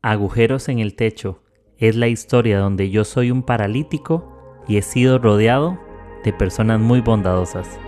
[0.00, 1.42] Agujeros en el techo
[1.76, 5.76] es la historia donde yo soy un paralítico y he sido rodeado
[6.22, 7.80] de personas muy bondadosas.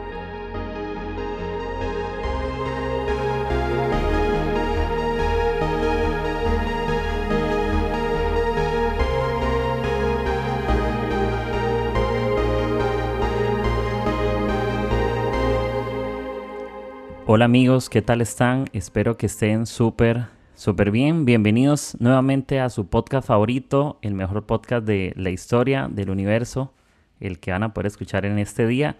[17.24, 18.64] Hola amigos, ¿qué tal están?
[18.72, 21.24] Espero que estén súper, súper bien.
[21.24, 26.74] Bienvenidos nuevamente a su podcast favorito, el mejor podcast de la historia del universo,
[27.18, 28.98] el que van a poder escuchar en este día.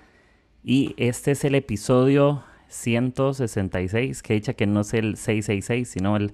[0.65, 6.33] Y este es el episodio 166, que dicha que no es el 666, sino el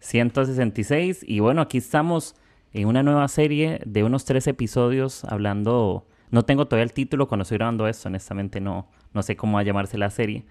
[0.00, 1.24] 166.
[1.26, 2.34] Y bueno, aquí estamos
[2.74, 6.06] en una nueva serie de unos tres episodios hablando...
[6.30, 9.60] No tengo todavía el título cuando estoy grabando esto, honestamente no, no sé cómo va
[9.60, 10.44] a llamarse la serie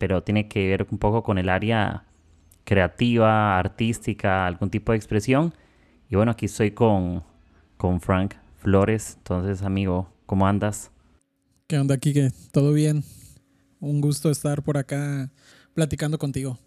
[0.00, 2.04] pero tiene que ver un poco con el área
[2.70, 5.52] creativa, artística, algún tipo de expresión.
[6.08, 7.24] Y bueno, aquí estoy con,
[7.76, 9.14] con Frank Flores.
[9.16, 10.92] Entonces, amigo, ¿cómo andas?
[11.66, 12.30] ¿Qué onda, Kike?
[12.52, 13.02] ¿Todo bien?
[13.80, 15.32] Un gusto estar por acá
[15.74, 16.58] platicando contigo.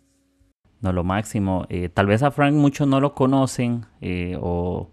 [0.81, 1.65] No, lo máximo.
[1.69, 4.91] Eh, tal vez a Frank muchos no lo conocen eh, o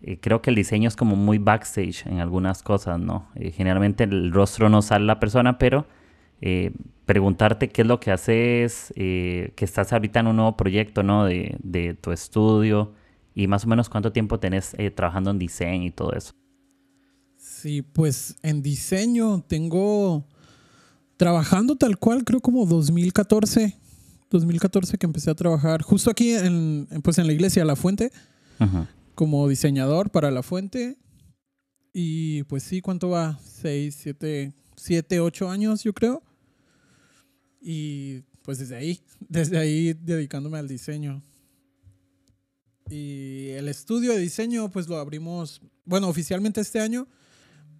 [0.00, 3.28] eh, creo que el diseño es como muy backstage en algunas cosas, ¿no?
[3.34, 5.84] generalmente el rostro no sale la persona, pero
[6.42, 6.72] eh,
[7.06, 11.24] preguntarte qué es lo que haces, eh, que estás ahorita en un nuevo proyecto, ¿no?
[11.24, 12.92] De, de tu estudio
[13.34, 16.34] y más o menos cuánto tiempo tenés eh, trabajando en diseño y todo eso.
[17.36, 20.24] Sí, pues en diseño tengo
[21.16, 23.78] trabajando tal cual, creo como 2014,
[24.30, 28.10] 2014 que empecé a trabajar justo aquí en, pues en la iglesia La Fuente,
[29.14, 30.98] como diseñador para La Fuente.
[31.92, 33.38] Y pues sí, ¿cuánto va?
[33.44, 36.22] Seis, siete, siete, ocho años, yo creo.
[37.62, 41.22] Y pues desde ahí, desde ahí dedicándome al diseño.
[42.90, 47.06] Y el estudio de diseño pues lo abrimos, bueno, oficialmente este año,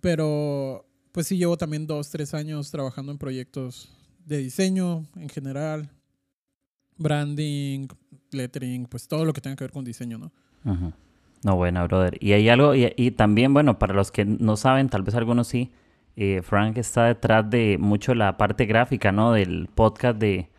[0.01, 3.91] pero pues sí llevo también dos, tres años trabajando en proyectos
[4.25, 5.91] de diseño en general,
[6.97, 7.89] branding,
[8.31, 10.33] lettering, pues todo lo que tenga que ver con diseño, ¿no?
[11.45, 12.17] No, bueno, brother.
[12.21, 15.49] Y hay algo, y, y, también, bueno, para los que no saben, tal vez algunos
[15.49, 15.73] sí,
[16.17, 19.33] eh, Frank está detrás de mucho la parte gráfica, ¿no?
[19.33, 20.51] Del podcast de,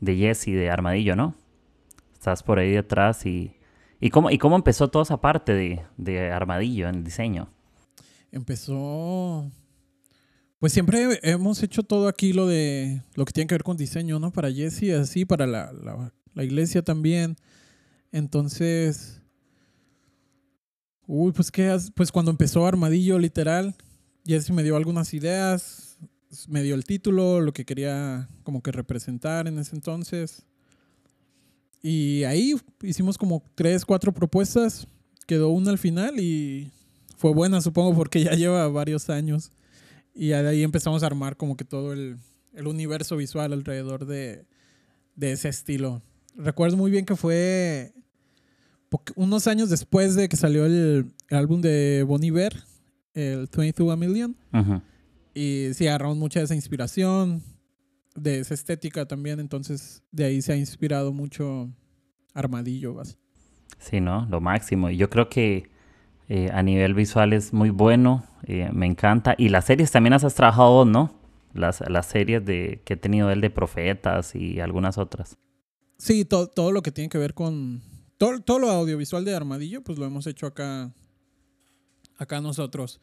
[0.00, 1.34] de Jesse, de Armadillo, ¿no?
[2.12, 3.52] Estás por ahí detrás y...
[3.98, 7.48] ¿Y cómo, y cómo empezó toda esa parte de, de Armadillo en el diseño?
[8.30, 9.50] Empezó...
[10.58, 14.18] Pues siempre hemos hecho todo aquí lo de lo que tiene que ver con diseño,
[14.18, 14.32] ¿no?
[14.32, 15.70] Para Jesse, así, para la,
[16.34, 17.36] la, iglesia también.
[18.10, 19.22] Entonces,
[21.06, 23.76] uy, pues qué, pues cuando empezó Armadillo, literal,
[24.26, 25.98] Jesse me dio algunas ideas,
[26.48, 30.42] me dio el título, lo que quería como que representar en ese entonces.
[31.80, 34.88] Y ahí hicimos como tres, cuatro propuestas.
[35.26, 36.70] Quedó una al final y
[37.16, 39.52] fue buena, supongo, porque ya lleva varios años.
[40.12, 42.16] Y de ahí empezamos a armar como que todo el,
[42.54, 44.44] el universo visual alrededor de,
[45.14, 46.02] de, ese estilo.
[46.34, 47.92] Recuerdo muy bien que fue
[49.14, 52.56] unos años después de que salió el, el álbum de Bon Iver,
[53.16, 54.36] el 22 a Million.
[55.34, 57.42] Y sí, agarramos mucha de esa inspiración,
[58.14, 61.70] de esa estética también, entonces de ahí se ha inspirado mucho
[62.34, 62.94] Armadillo.
[62.94, 63.18] ¿vas?
[63.78, 64.26] Sí, ¿no?
[64.30, 64.90] Lo máximo.
[64.90, 65.70] Y yo creo que
[66.28, 69.34] eh, a nivel visual es muy bueno, eh, me encanta.
[69.36, 71.18] Y las series también has trabajado ¿no?
[71.52, 75.38] Las, las series de, que he tenido él de Profetas y algunas otras.
[75.98, 77.82] Sí, todo lo que tiene que ver con...
[78.18, 80.92] Todo, todo lo audiovisual de Armadillo, pues lo hemos hecho acá
[82.18, 83.00] acá nosotros.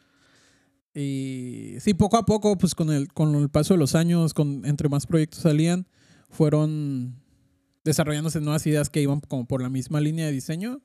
[0.93, 4.65] Y sí, poco a poco, pues con el, con el paso de los años, con,
[4.65, 5.87] entre más proyectos salían,
[6.29, 7.15] fueron
[7.83, 10.81] desarrollándose nuevas ideas que iban como por la misma línea de diseño.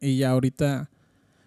[0.00, 0.90] Y ya ahorita,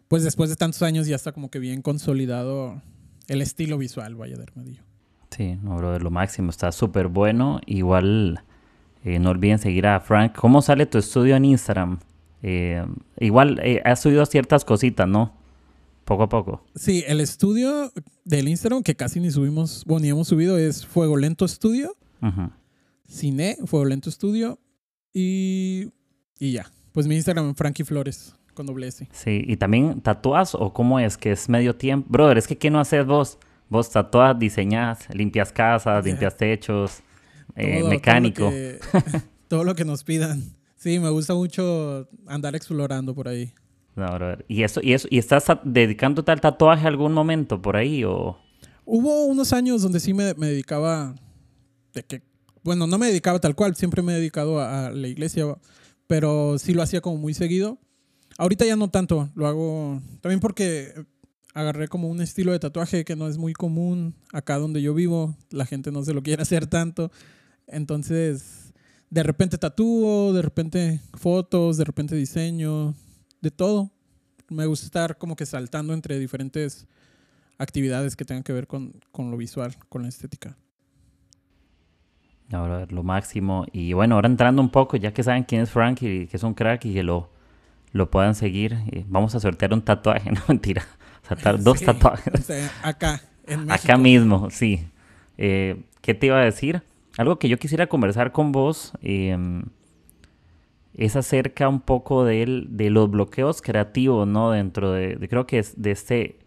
[0.09, 2.81] pues después de tantos años, ya está como que bien consolidado
[3.27, 4.83] el estilo visual, vaya de Armadillo.
[5.29, 7.61] Sí, no, bro, lo máximo, está súper bueno.
[7.65, 8.43] Igual,
[9.05, 10.35] eh, no olviden seguir a Frank.
[10.35, 11.99] ¿Cómo sale tu estudio en Instagram?
[12.43, 12.85] Eh,
[13.19, 15.40] igual, eh, has subido ciertas cositas, ¿no?
[16.11, 16.61] Poco a poco.
[16.75, 17.89] Sí, el estudio
[18.25, 21.95] del Instagram, que casi ni subimos, bueno, ni hemos subido, es Fuego Lento Estudio.
[23.07, 24.59] Cine, Fuego Lento Estudio.
[25.13, 25.87] Y,
[26.37, 26.69] y ya.
[26.91, 29.07] Pues mi Instagram, Frankie Flores, con doble S.
[29.13, 32.09] Sí, y también tatúas o cómo es que es medio tiempo.
[32.11, 33.37] Brother, es que ¿qué no haces vos?
[33.69, 37.03] Vos tatuas, diseñas, limpias casas, limpias techos,
[37.55, 38.49] eh, mecánico.
[38.49, 40.43] Todo lo, que, todo lo que nos pidan.
[40.75, 43.53] Sí, me gusta mucho andar explorando por ahí.
[43.95, 44.07] No,
[44.47, 48.03] ¿Y, eso, y, eso, ¿Y estás dedicándote al tatuaje algún momento por ahí?
[48.03, 48.37] O?
[48.85, 51.15] Hubo unos años donde sí me, me dedicaba,
[51.93, 52.21] de que,
[52.63, 55.45] bueno, no me dedicaba tal cual, siempre me he dedicado a, la iglesia,
[56.07, 57.79] pero sí lo hacía como muy seguido.
[58.37, 60.93] Ahorita ya no tanto, lo hago también porque
[61.53, 65.35] agarré como un estilo de tatuaje que no es muy común acá donde yo vivo,
[65.49, 67.11] la gente no se lo quiere hacer tanto,
[67.67, 68.73] entonces
[69.09, 72.95] de repente tatúo, de repente fotos, de repente diseño,
[73.41, 73.91] de todo.
[74.49, 76.87] Me gusta estar como que saltando entre diferentes
[77.57, 80.57] actividades que tengan que ver con, con lo visual, con la estética.
[82.51, 83.65] Ahora lo máximo.
[83.71, 86.43] Y bueno, ahora entrando un poco, ya que saben quién es Frank y que es
[86.43, 87.29] un crack y que lo,
[87.93, 90.85] lo puedan seguir, eh, vamos a sortear un tatuaje, no mentira.
[91.27, 92.49] Saltar dos tatuajes.
[92.83, 93.85] acá, en México.
[93.85, 94.85] Acá mismo, sí.
[95.37, 96.83] Eh, ¿Qué te iba a decir?
[97.17, 99.63] Algo que yo quisiera conversar con vos em,
[100.95, 102.45] es acerca un poco de,
[102.89, 104.51] los bloqueos creativos, ¿no?
[104.51, 106.39] Dentro de, creo que de este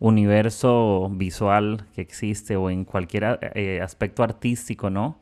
[0.00, 5.18] universo visual que existe o en cualquier eh, aspecto artístico, ¿no?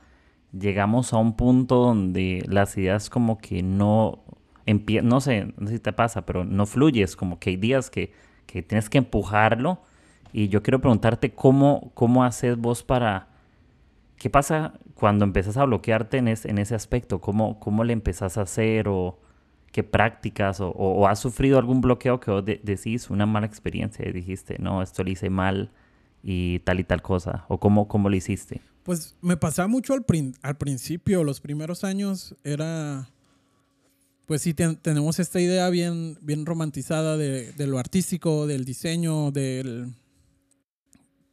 [0.52, 4.22] Llegamos a un punto donde las ideas como que no
[5.02, 8.12] no sé, no sé si te pasa, pero no fluyes, como que hay días que,
[8.46, 9.80] que tienes que empujarlo.
[10.32, 13.28] Y yo quiero preguntarte cómo, cómo haces vos para...
[14.18, 17.20] ¿Qué pasa cuando empezás a bloquearte en, en ese aspecto?
[17.20, 19.18] ¿Cómo, ¿Cómo le empezás a hacer o
[19.72, 24.56] qué prácticas o, has sufrido algún bloqueo que vos decís una mala experiencia y dijiste,
[24.58, 25.70] no, esto lo hice mal
[26.22, 27.44] y tal y tal cosa?
[27.48, 28.62] ¿O cómo, cómo lo hiciste?
[28.84, 30.06] Pues me pasaba mucho al,
[30.40, 33.10] al principio, los primeros años era,
[34.24, 39.92] pues sí, tenemos esta idea bien, bien romantizada de, de, lo artístico, del diseño, del,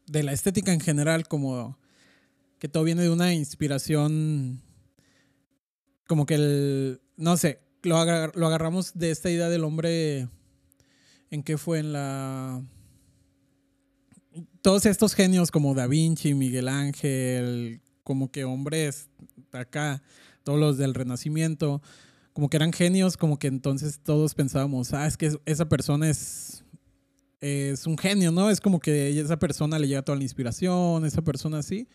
[0.08, 1.78] de la estética en general, como
[2.64, 4.62] que todo viene de una inspiración,
[6.08, 10.30] como que el, no sé, lo, agarramos de esta idea del hombre,
[11.30, 11.80] ¿en qué fue?
[11.80, 12.64] En la...
[14.62, 19.10] Todos estos genios como Da Vinci, Miguel Ángel, como que hombres
[19.52, 20.02] acá,
[20.44, 21.82] todos los del Renacimiento,
[22.32, 26.64] como que eran genios, como que entonces todos pensábamos, ah, es que esa persona es,
[27.42, 28.50] es un genio, ¿no?
[28.50, 31.90] Es como que esa persona le llega toda la inspiración, esa persona así.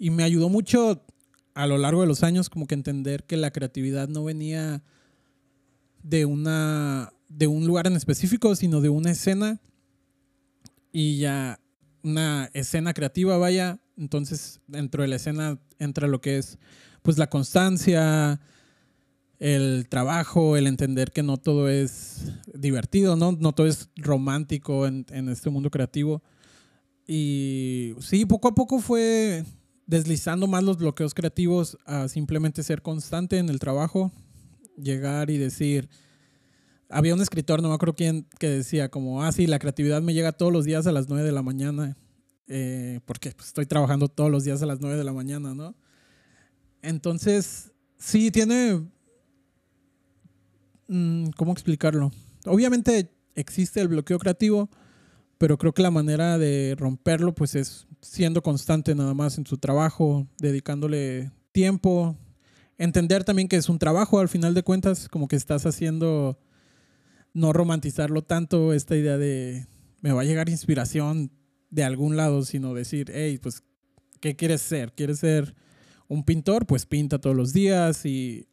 [0.00, 1.04] Y me ayudó mucho
[1.52, 4.82] a lo largo de los años como que entender que la creatividad no venía
[6.02, 9.60] de una de un lugar en específico, sino de una escena
[10.90, 11.60] y ya
[12.02, 16.58] una escena creativa, vaya, entonces dentro de la escena entra lo que es
[17.02, 18.40] pues la constancia,
[19.38, 25.04] el trabajo, el entender que no todo es divertido, no, no todo es romántico en,
[25.10, 26.22] en este mundo creativo.
[27.06, 29.44] Y sí, poco a poco fue
[29.90, 34.12] deslizando más los bloqueos creativos a simplemente ser constante en el trabajo,
[34.76, 35.90] llegar y decir,
[36.88, 40.14] había un escritor, no me acuerdo quién, que decía como, ah, sí, la creatividad me
[40.14, 41.96] llega todos los días a las 9 de la mañana,
[42.46, 45.74] eh, porque pues, estoy trabajando todos los días a las 9 de la mañana, ¿no?
[46.82, 48.86] Entonces, sí, tiene,
[50.86, 52.12] mm, ¿cómo explicarlo?
[52.46, 54.70] Obviamente existe el bloqueo creativo,
[55.40, 59.56] pero creo que la manera de romperlo pues es siendo constante nada más en su
[59.56, 62.14] trabajo, dedicándole tiempo,
[62.76, 66.38] entender también que es un trabajo al final de cuentas, como que estás haciendo,
[67.32, 69.66] no romantizarlo tanto, esta idea de
[70.02, 71.32] me va a llegar inspiración
[71.70, 73.62] de algún lado, sino decir, hey, pues,
[74.20, 74.92] ¿qué quieres ser?
[74.92, 75.54] ¿Quieres ser
[76.06, 76.66] un pintor?
[76.66, 78.46] Pues pinta todos los días y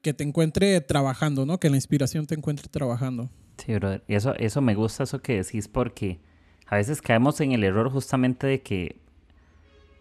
[0.00, 1.60] que te encuentre trabajando, ¿no?
[1.60, 3.28] Que la inspiración te encuentre trabajando.
[3.58, 4.02] Sí, brother.
[4.08, 6.20] Y eso, eso me gusta eso que decís porque
[6.66, 8.96] a veces caemos en el error justamente de que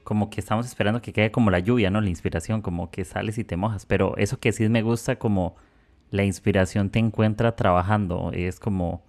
[0.04, 2.02] como que estamos esperando que quede como la lluvia, ¿no?
[2.02, 3.86] La inspiración, como que sales y te mojas.
[3.86, 5.56] Pero eso que sí me gusta como
[6.12, 8.32] la inspiración te encuentra trabajando.
[8.34, 9.04] Es como,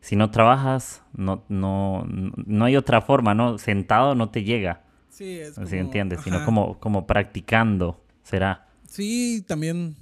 [0.00, 3.58] si no trabajas, no, no, no hay otra forma, ¿no?
[3.58, 4.84] Sentado no te llega.
[5.10, 5.68] Sí, es como...
[5.68, 6.20] entiendes?
[6.22, 8.68] Sino como, como practicando, será.
[8.86, 9.96] Sí, también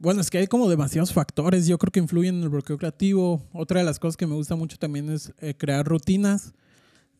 [0.00, 3.46] bueno, es que hay como demasiados factores, yo creo que influyen en el bloqueo creativo.
[3.52, 6.54] Otra de las cosas que me gusta mucho también es eh, crear rutinas,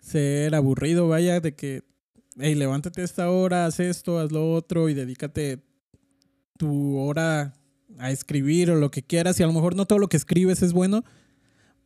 [0.00, 1.82] ser aburrido, vaya, de que,
[2.38, 5.62] hey, levántate esta hora, haz esto, haz lo otro y dedícate
[6.56, 7.52] tu hora
[7.98, 9.38] a escribir o lo que quieras.
[9.38, 11.04] Y a lo mejor no todo lo que escribes es bueno,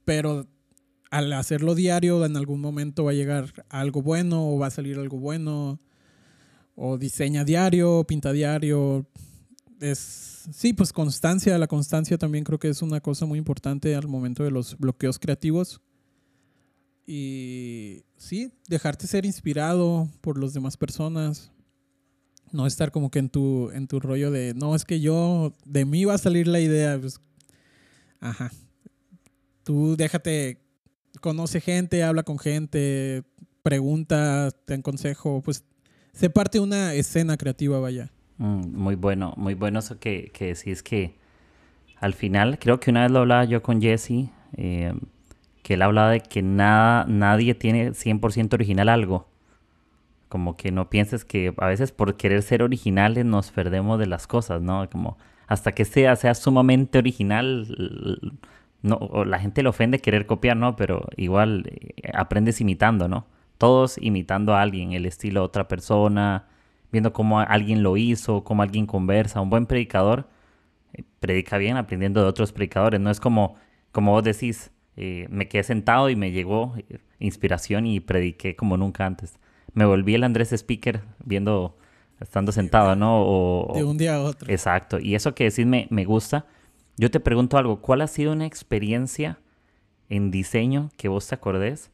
[0.04, 0.46] pero
[1.10, 4.96] al hacerlo diario, en algún momento va a llegar algo bueno o va a salir
[5.00, 5.80] algo bueno.
[6.76, 9.08] O diseña diario, pinta diario,
[9.90, 14.08] es, sí, pues constancia, la constancia también creo que es una cosa muy importante al
[14.08, 15.80] momento de los bloqueos creativos.
[17.06, 21.52] Y sí, dejarte ser inspirado por las demás personas.
[22.50, 25.84] No estar como que en tu, en tu rollo de, no, es que yo, de
[25.84, 26.98] mí va a salir la idea.
[26.98, 27.20] Pues,
[28.20, 28.52] ajá.
[29.64, 30.62] Tú déjate,
[31.20, 33.24] conoce gente, habla con gente,
[33.62, 35.64] pregunta, te consejo, pues
[36.12, 38.13] se parte una escena creativa, vaya.
[38.38, 41.14] Mm, muy bueno, muy bueno eso que, que decís que
[42.00, 44.92] al final, creo que una vez lo hablaba yo con Jesse, eh,
[45.62, 49.26] que él hablaba de que nada, nadie tiene 100% original algo.
[50.28, 54.26] Como que no pienses que a veces por querer ser originales nos perdemos de las
[54.26, 54.88] cosas, ¿no?
[54.90, 57.66] Como hasta que sea, sea sumamente original,
[58.82, 60.76] no, la gente le ofende querer copiar, ¿no?
[60.76, 63.26] Pero igual eh, aprendes imitando, ¿no?
[63.58, 66.48] Todos imitando a alguien, el estilo de otra persona,
[66.94, 69.40] viendo cómo alguien lo hizo, cómo alguien conversa.
[69.42, 70.28] Un buen predicador
[70.94, 73.00] eh, predica bien aprendiendo de otros predicadores.
[73.00, 73.56] No es como,
[73.92, 76.74] como vos decís, eh, me quedé sentado y me llegó
[77.18, 79.38] inspiración y prediqué como nunca antes.
[79.74, 81.76] Me volví el Andrés Speaker viendo,
[82.20, 83.72] estando sentado, ¿no?
[83.74, 84.50] de un día a otro.
[84.50, 84.98] Exacto.
[84.98, 86.46] Y eso que decís me, me gusta
[86.96, 89.38] yo te pregunto algo, ¿cuál ha sido una experiencia
[90.08, 91.90] en diseño que vos te acordés?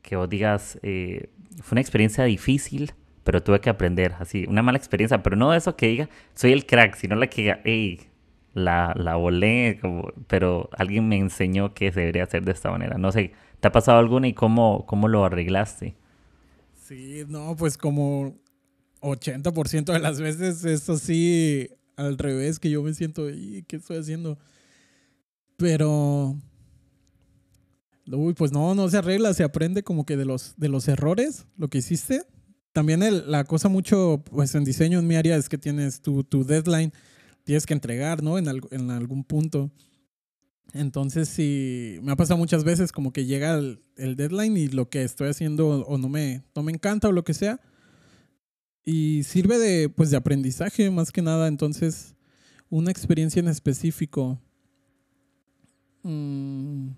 [0.00, 1.28] Que vos digas, eh,
[1.62, 2.92] fue una experiencia difícil,
[3.26, 6.64] pero tuve que aprender, así, una mala experiencia, pero no eso que diga, soy el
[6.64, 7.98] crack, sino la que diga, hey,
[8.54, 9.80] la, la volé,
[10.28, 12.98] pero alguien me enseñó que se debería hacer de esta manera.
[12.98, 15.96] No sé, ¿te ha pasado alguna y cómo, cómo lo arreglaste?
[16.84, 18.36] Sí, no, pues como
[19.00, 23.96] 80% de las veces eso sí al revés, que yo me siento, ¿y qué estoy
[23.96, 24.38] haciendo?
[25.56, 26.36] Pero,
[28.06, 31.44] uy, pues no, no se arregla, se aprende como que de los, de los errores,
[31.56, 32.22] lo que hiciste.
[32.76, 36.24] También el, la cosa mucho, pues en diseño en mi área es que tienes tu,
[36.24, 36.92] tu deadline,
[37.42, 38.36] tienes que entregar, ¿no?
[38.36, 39.70] En, en algún punto.
[40.74, 44.90] Entonces, sí, me ha pasado muchas veces como que llega el, el, deadline y lo
[44.90, 47.62] que estoy haciendo o no me, no me encanta o lo que sea,
[48.84, 51.48] y sirve de, pues, de aprendizaje más que nada.
[51.48, 52.14] Entonces,
[52.68, 54.38] una experiencia en específico.
[56.02, 56.88] Mm,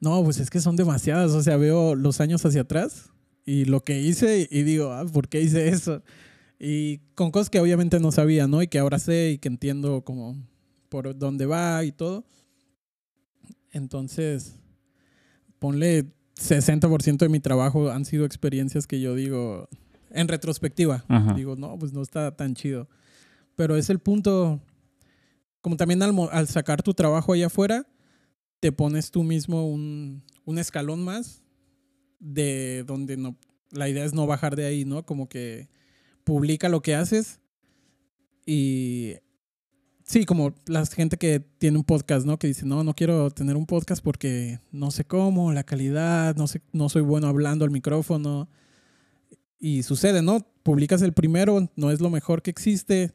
[0.00, 1.30] no, pues es que son demasiadas.
[1.30, 3.12] O sea, veo los años hacia atrás
[3.44, 6.02] y lo que hice y digo, ah, ¿por qué hice eso?
[6.58, 8.62] Y con cosas que obviamente no sabía, ¿no?
[8.62, 10.36] Y que ahora sé y que entiendo como
[10.88, 12.24] por dónde va y todo.
[13.72, 14.54] Entonces,
[15.58, 19.68] ponle 60% de mi trabajo han sido experiencias que yo digo,
[20.10, 21.04] en retrospectiva.
[21.34, 22.88] Digo, no, pues no está tan chido.
[23.56, 24.60] Pero es el punto,
[25.60, 27.86] como también al, sacar tu trabajo allá afuera,
[28.60, 31.41] te pones tú mismo un, un, escalón más
[32.22, 33.36] de donde no,
[33.70, 35.04] la idea es no bajar de ahí, ¿no?
[35.04, 35.68] Como que
[36.24, 37.40] publica lo que haces
[38.46, 39.14] y
[40.04, 42.38] sí, como la gente que tiene un podcast, ¿no?
[42.38, 46.46] Que dice, no, no quiero tener un podcast porque no sé cómo, la calidad, no
[46.46, 48.48] sé, no soy bueno hablando al micrófono.
[49.58, 50.46] Y sucede, ¿no?
[50.62, 53.12] Publicas el primero, no es lo mejor que existe,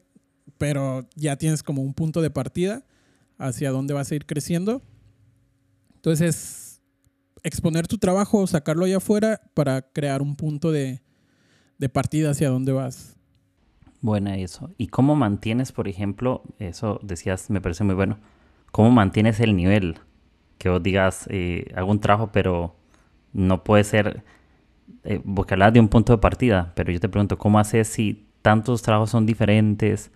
[0.56, 2.86] pero ya tienes como un punto de partida
[3.36, 4.82] hacia dónde vas a ir creciendo.
[5.94, 6.67] Entonces,
[7.42, 11.02] exponer tu trabajo, sacarlo allá afuera para crear un punto de,
[11.78, 13.16] de partida hacia dónde vas.
[14.00, 14.70] Buena eso.
[14.78, 18.18] ¿Y cómo mantienes, por ejemplo, eso decías, me parece muy bueno,
[18.70, 19.98] cómo mantienes el nivel?
[20.58, 22.76] Que vos digas, eh, hago un trabajo, pero
[23.32, 24.24] no puede ser
[25.04, 25.20] eh,
[25.72, 29.26] de un punto de partida, pero yo te pregunto, ¿cómo haces si tantos trabajos son
[29.26, 30.10] diferentes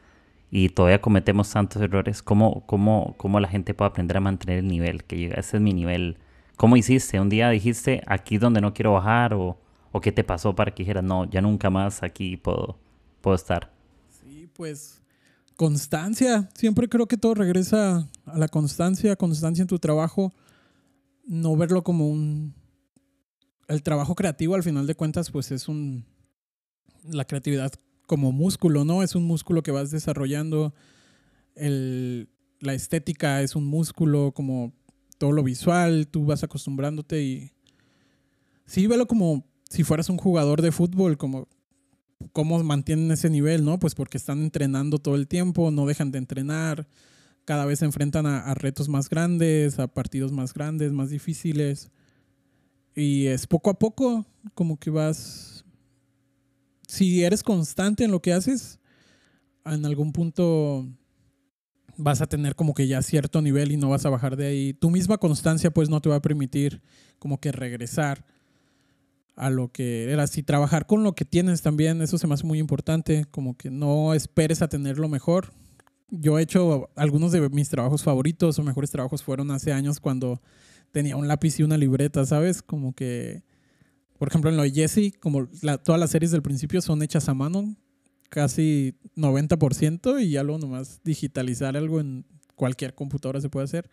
[0.50, 2.22] y todavía cometemos tantos errores?
[2.22, 5.04] ¿Cómo, cómo, cómo la gente puede aprender a mantener el nivel?
[5.04, 6.18] Que llega, ese es mi nivel.
[6.56, 7.18] ¿Cómo hiciste?
[7.20, 9.34] ¿Un día dijiste aquí donde no quiero bajar?
[9.34, 9.58] ¿O,
[9.90, 12.78] o qué te pasó para que dijeras, no, ya nunca más aquí puedo,
[13.20, 13.72] puedo estar?
[14.08, 15.02] Sí, pues
[15.56, 16.48] constancia.
[16.54, 20.32] Siempre creo que todo regresa a la constancia, constancia en tu trabajo.
[21.24, 22.54] No verlo como un
[23.68, 26.04] el trabajo creativo al final de cuentas pues es un
[27.04, 27.72] la creatividad
[28.06, 29.02] como músculo, ¿no?
[29.02, 30.74] Es un músculo que vas desarrollando.
[31.54, 32.28] El,
[32.60, 34.72] la estética es un músculo, como
[35.22, 37.52] todo lo visual, tú vas acostumbrándote y
[38.66, 41.46] sí, velo como si fueras un jugador de fútbol, como
[42.32, 43.78] cómo mantienen ese nivel, ¿no?
[43.78, 46.88] Pues porque están entrenando todo el tiempo, no dejan de entrenar,
[47.44, 51.92] cada vez se enfrentan a retos más grandes, a partidos más grandes, más difíciles.
[52.96, 55.64] Y es poco a poco, como que vas.
[56.88, 58.80] Si eres constante en lo que haces,
[59.64, 60.84] en algún punto
[61.96, 64.72] vas a tener como que ya cierto nivel y no vas a bajar de ahí.
[64.74, 66.82] Tu misma constancia pues no te va a permitir
[67.18, 68.24] como que regresar
[69.36, 70.26] a lo que era.
[70.26, 73.70] Si trabajar con lo que tienes también, eso se me hace muy importante, como que
[73.70, 75.52] no esperes a tener lo mejor.
[76.10, 80.42] Yo he hecho algunos de mis trabajos favoritos o mejores trabajos fueron hace años cuando
[80.90, 82.62] tenía un lápiz y una libreta, ¿sabes?
[82.62, 83.42] Como que,
[84.18, 85.48] por ejemplo, en lo de Jesse, como
[85.84, 87.74] todas las series del principio son hechas a mano,
[88.32, 92.24] casi 90%, y ya luego nomás digitalizar algo en
[92.56, 93.90] cualquier computadora se puede hacer.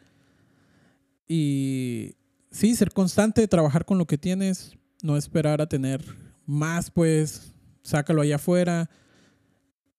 [1.28, 2.16] Y
[2.50, 6.02] sí, ser constante, trabajar con lo que tienes, no esperar a tener
[6.46, 7.54] más, pues
[7.84, 8.90] sácalo allá afuera.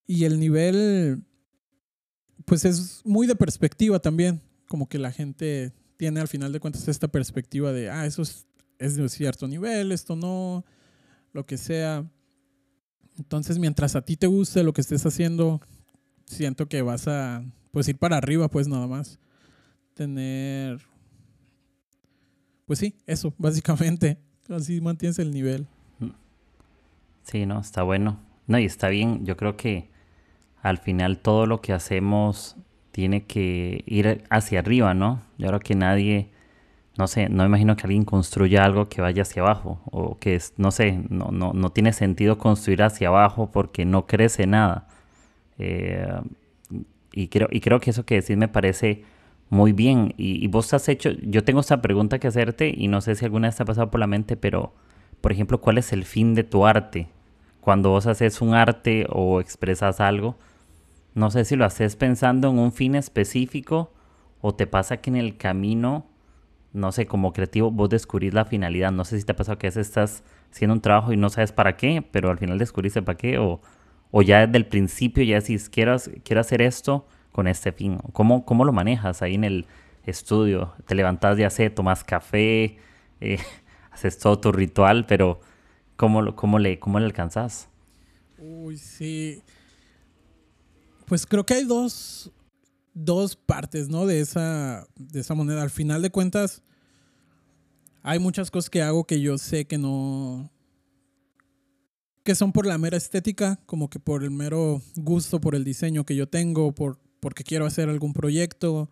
[0.07, 1.23] Y el nivel
[2.47, 6.89] pues es muy de perspectiva también, como que la gente tiene al final de cuentas
[6.89, 8.47] esta perspectiva de, ah, eso es,
[8.79, 10.65] es de cierto nivel, esto no,
[11.35, 12.11] lo que sea.
[13.21, 15.61] Entonces, mientras a ti te guste lo que estés haciendo,
[16.25, 19.19] siento que vas a, pues, ir para arriba, pues, nada más.
[19.93, 20.81] Tener,
[22.65, 24.19] pues sí, eso, básicamente.
[24.49, 25.67] Así mantienes el nivel.
[27.23, 28.19] Sí, no, está bueno.
[28.47, 29.27] No, y está bien.
[29.27, 29.91] Yo creo que
[30.63, 32.57] al final todo lo que hacemos
[32.91, 35.23] tiene que ir hacia arriba, ¿no?
[35.37, 36.31] Yo creo que nadie,
[37.01, 40.71] no sé, no imagino que alguien construya algo que vaya hacia abajo o que, no
[40.71, 44.87] sé, no, no, no tiene sentido construir hacia abajo porque no crece nada.
[45.59, 46.07] Eh,
[47.15, 49.03] y, creo, y creo que eso que decís me parece
[49.49, 50.13] muy bien.
[50.19, 53.25] Y, y, vos has hecho, yo tengo esta pregunta que hacerte y no sé si
[53.25, 54.75] alguna vez te ha pasado por la mente, pero,
[55.23, 57.09] por ejemplo, ¿cuál es el fin de tu arte?
[57.63, 60.37] Cuando vos haces un arte o expresas algo,
[61.15, 63.91] no sé si lo haces pensando en un fin específico
[64.43, 66.10] o te pasa que en el camino,
[66.73, 68.93] no sé, como creativo, vos descubrís la finalidad.
[68.93, 70.23] No sé si te ha pasado que a veces estás
[70.53, 73.61] haciendo un trabajo y no sabes para qué, pero al final descubriste para qué o,
[74.11, 77.99] o ya desde el principio ya decís, quiero, quiero hacer esto con este fin.
[78.13, 79.67] ¿Cómo, ¿Cómo lo manejas ahí en el
[80.05, 80.75] estudio?
[80.87, 82.79] Te levantas ya sé, tomas café,
[83.21, 83.39] eh,
[83.91, 85.41] haces todo tu ritual, pero
[85.97, 87.69] ¿cómo, cómo, le, ¿cómo le alcanzas?
[88.39, 89.43] Uy, sí.
[91.07, 92.31] Pues creo que hay dos,
[93.05, 94.07] dos partes, ¿no?
[94.07, 95.63] De esa, de esa moneda.
[95.63, 96.63] Al final de cuentas,
[98.03, 100.51] hay muchas cosas que hago que yo sé que no...
[102.25, 106.05] que son por la mera estética, como que por el mero gusto, por el diseño
[106.05, 108.91] que yo tengo, por, porque quiero hacer algún proyecto.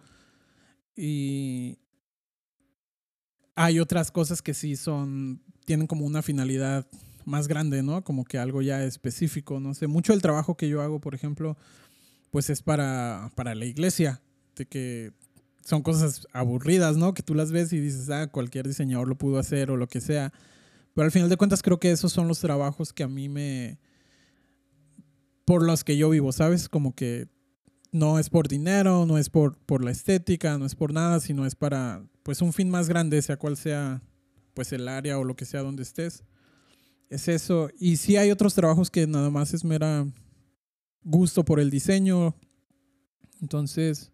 [0.97, 1.79] Y
[3.55, 6.87] hay otras cosas que sí son, tienen como una finalidad
[7.25, 8.03] más grande, ¿no?
[8.03, 9.87] Como que algo ya específico, no sé.
[9.87, 11.57] Mucho del trabajo que yo hago, por ejemplo,
[12.31, 14.21] pues es para, para la iglesia,
[14.57, 15.13] de que
[15.65, 17.15] son cosas aburridas, ¿no?
[17.15, 20.01] Que tú las ves y dices, ah, cualquier diseñador lo pudo hacer o lo que
[20.01, 20.33] sea.
[20.95, 23.79] Pero al final de cuentas creo que esos son los trabajos que a mí me...
[25.45, 26.69] por los que yo vivo, ¿sabes?
[26.69, 27.29] Como que
[27.93, 31.47] no es por dinero, no es por, por la estética, no es por nada, sino
[31.47, 34.03] es para pues un fin más grande, sea cual sea
[34.55, 36.25] pues el área o lo que sea donde estés.
[37.11, 37.71] Es eso.
[37.79, 40.07] Y sí hay otros trabajos que nada más es mera
[41.05, 42.35] gusto por el diseño.
[43.41, 44.11] Entonces,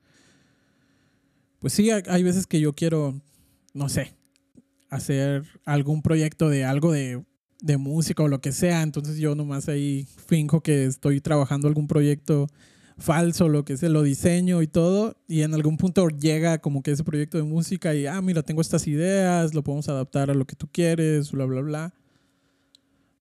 [1.58, 3.20] pues sí, hay veces que yo quiero,
[3.72, 4.14] no sé,
[4.90, 7.24] hacer algún proyecto de algo de,
[7.60, 8.82] de música o lo que sea.
[8.82, 12.46] Entonces yo nomás ahí finjo que estoy trabajando algún proyecto
[12.98, 15.16] falso, lo que sea, lo diseño y todo.
[15.26, 18.60] Y en algún punto llega como que ese proyecto de música y, ah, mira, tengo
[18.60, 21.94] estas ideas, lo podemos adaptar a lo que tú quieres, bla, bla, bla.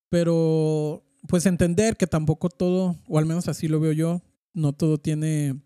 [0.10, 4.22] Pero pues entender que tampoco todo, o al menos así lo veo yo,
[4.54, 5.60] no todo tiene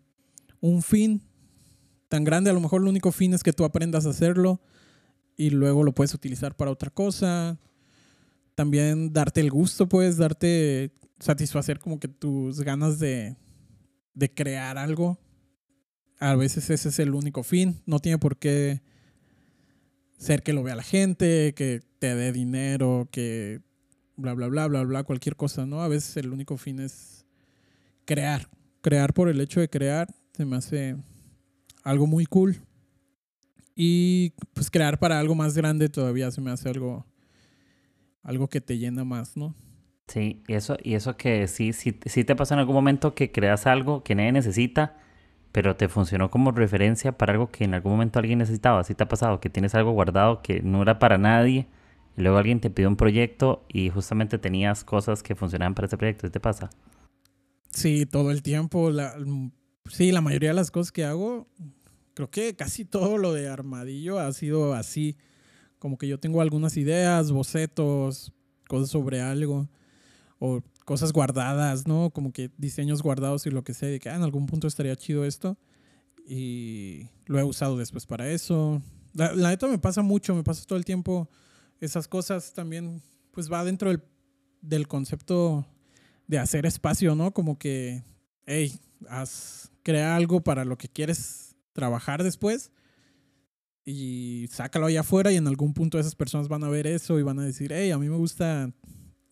[0.60, 1.22] un fin
[2.08, 2.50] tan grande.
[2.50, 4.60] A lo mejor el único fin es que tú aprendas a hacerlo
[5.36, 7.58] y luego lo puedes utilizar para otra cosa.
[8.54, 13.36] También darte el gusto, puedes darte, satisfacer como que tus ganas de,
[14.14, 15.18] de crear algo.
[16.18, 17.82] A veces ese es el único fin.
[17.86, 18.82] No tiene por qué
[20.16, 23.60] ser que lo vea la gente, que te dé dinero, que
[24.18, 25.80] bla, bla, bla, bla, bla, cualquier cosa, ¿no?
[25.80, 27.24] A veces el único fin es
[28.04, 28.48] crear.
[28.82, 30.96] Crear por el hecho de crear se me hace
[31.84, 32.56] algo muy cool.
[33.74, 37.06] Y pues crear para algo más grande todavía se me hace algo,
[38.22, 39.54] algo que te llena más, ¿no?
[40.08, 43.30] Sí, y eso, y eso que sí, sí, sí te pasa en algún momento que
[43.30, 44.96] creas algo que nadie necesita,
[45.52, 48.82] pero te funcionó como referencia para algo que en algún momento alguien necesitaba.
[48.82, 49.38] ¿Sí te ha pasado?
[49.38, 51.68] Que tienes algo guardado que no era para nadie
[52.18, 56.22] luego alguien te pidió un proyecto y justamente tenías cosas que funcionaban para ese proyecto.
[56.22, 56.70] ¿Qué te pasa?
[57.70, 58.90] Sí, todo el tiempo.
[58.90, 59.14] La,
[59.90, 61.46] sí, la mayoría de las cosas que hago,
[62.14, 65.16] creo que casi todo lo de Armadillo ha sido así.
[65.78, 68.32] Como que yo tengo algunas ideas, bocetos,
[68.68, 69.68] cosas sobre algo,
[70.40, 72.10] o cosas guardadas, ¿no?
[72.10, 74.96] Como que diseños guardados y lo que sea, de que ah, en algún punto estaría
[74.96, 75.56] chido esto.
[76.26, 78.82] Y lo he usado después para eso.
[79.14, 81.28] La, la neta me pasa mucho, me pasa todo el tiempo
[81.80, 84.02] esas cosas también, pues va dentro del,
[84.60, 85.66] del concepto
[86.26, 87.32] de hacer espacio, ¿no?
[87.32, 88.04] Como que,
[88.46, 92.72] hey, haz, crea algo para lo que quieres trabajar después
[93.90, 97.22] y sácalo allá afuera y en algún punto esas personas van a ver eso y
[97.22, 98.70] van a decir, hey, a mí me gusta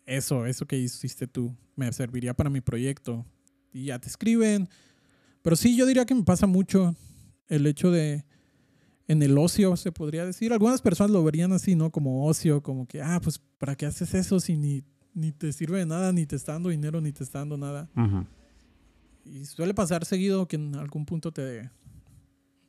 [0.06, 3.26] eso, eso que hiciste tú, me serviría para mi proyecto.
[3.70, 4.68] Y ya te escriben.
[5.42, 6.96] Pero sí, yo diría que me pasa mucho
[7.48, 8.24] el hecho de
[9.08, 10.52] en el ocio, se podría decir.
[10.52, 11.90] Algunas personas lo verían así, ¿no?
[11.90, 14.82] Como ocio, como que, ah, pues, ¿para qué haces eso si ni,
[15.14, 17.88] ni te sirve de nada, ni te está dando dinero, ni te está dando nada?
[19.24, 21.68] y suele pasar seguido que en algún punto te,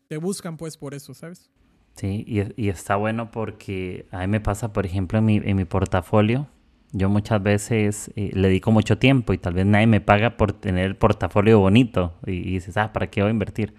[0.07, 1.51] te buscan pues por eso, ¿sabes?
[1.95, 5.55] Sí, y, y está bueno porque a mí me pasa, por ejemplo, en mi, en
[5.55, 6.47] mi portafolio,
[6.93, 10.53] yo muchas veces eh, le dedico mucho tiempo y tal vez nadie me paga por
[10.53, 13.73] tener el portafolio bonito y, y dices, ah, ¿para qué voy a invertir?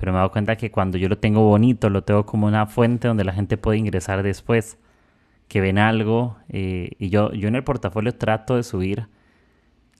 [0.00, 2.66] Pero me he dado cuenta que cuando yo lo tengo bonito, lo tengo como una
[2.66, 4.78] fuente donde la gente puede ingresar después,
[5.46, 9.08] que ven algo eh, y yo, yo en el portafolio trato de subir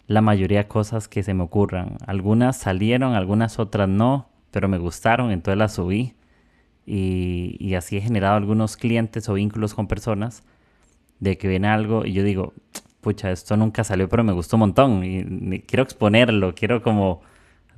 [0.07, 1.99] la mayoría de cosas que se me ocurran.
[2.07, 6.15] Algunas salieron, algunas otras no, pero me gustaron, entonces las subí.
[6.87, 10.43] Y, y, así he generado algunos clientes o vínculos con personas
[11.21, 12.55] de que ven algo y yo digo,
[13.01, 17.23] pucha, esto nunca salió, pero me gustó un montón y, quiero exponerlo, quiero como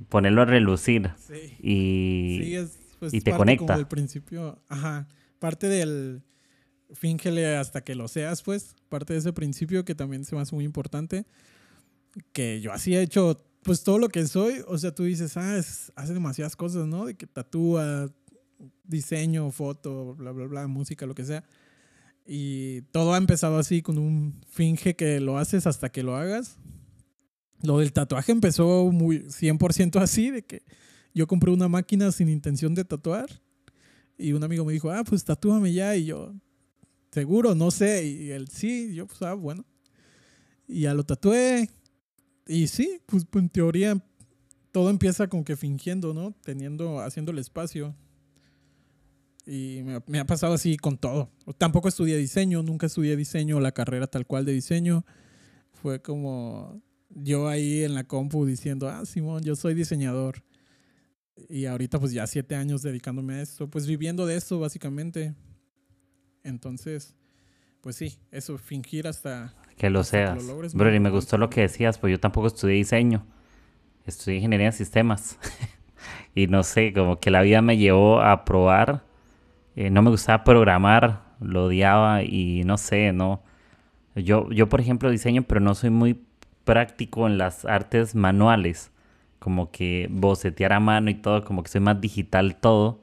[0.09, 1.55] ponerlo a relucir Sí.
[1.59, 3.65] y, Sí, es, pues, y te parte conecta.
[3.65, 5.07] Como del principio, ajá,
[5.39, 6.21] parte del
[6.93, 10.53] fíngele hasta que lo seas, pues, parte de ese principio que también se me hace
[10.55, 11.25] muy importante,
[12.31, 15.57] que yo así he hecho, pues, todo lo que soy, o sea, tú dices, ah,
[15.57, 17.05] es- hace demasiadas cosas, ¿no?
[17.05, 18.11] De que tatúa,
[18.83, 21.43] diseño, foto, bla, bla, bla, música, lo que sea.
[22.25, 26.57] Y todo ha empezado así con un finge que lo haces hasta que lo hagas.
[27.63, 30.63] Lo del tatuaje empezó muy 100% así, de que
[31.13, 33.41] yo compré una máquina sin intención de tatuar
[34.17, 36.33] y un amigo me dijo, ah, pues tatúame ya y yo,
[37.11, 39.65] seguro, no sé, y él sí, y yo pues, ah, bueno.
[40.67, 41.69] Y ya lo tatué
[42.47, 44.03] y sí, pues, pues, en teoría
[44.73, 46.35] todo empieza con que fingiendo, ¿no?
[46.43, 47.95] Teniendo, haciendo el espacio.
[49.45, 51.29] Y me, me ha pasado así con todo.
[51.57, 55.05] Tampoco estudié diseño, nunca estudié diseño, la carrera tal cual de diseño.
[55.73, 56.81] Fue como
[57.15, 60.43] yo ahí en la compu diciendo, ah, Simón, yo soy diseñador.
[61.49, 65.33] Y ahorita pues ya siete años dedicándome a esto, pues viviendo de esto básicamente.
[66.43, 67.15] Entonces,
[67.81, 69.53] pues sí, eso, fingir hasta...
[69.77, 70.43] que lo hasta que seas.
[70.43, 73.25] lo logres, Bro, y me gustó lo que decías, pues yo tampoco estudié diseño,
[74.05, 75.37] estudié ingeniería en sistemas.
[76.35, 79.05] y no sé, como que la vida me llevó a probar.
[79.75, 83.43] eh, no me gustaba programar, lo odiaba y no sé, no.
[84.15, 86.13] Yo, yo, por ejemplo, diseño, pero no soy muy
[86.65, 88.91] práctico en las artes manuales.
[89.39, 93.01] Como que bocetear a mano y todo, como que soy más digital todo.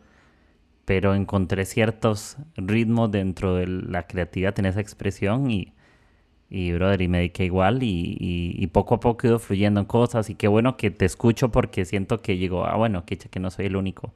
[0.84, 5.72] Pero encontré ciertos ritmos dentro de la creatividad en esa expresión y,
[6.50, 9.86] y brother, y me dediqué igual y, y- poco a poco he ido fluyendo en
[9.86, 13.40] cosas y qué bueno que te escucho porque siento que llegó, ah bueno, que que
[13.40, 14.14] no soy el único,